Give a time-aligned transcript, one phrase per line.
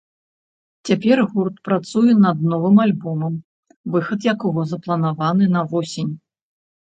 [0.89, 3.33] Цяпер гурт працуе над новым альбомам,
[3.95, 6.11] выхад якога запланаваны на восень.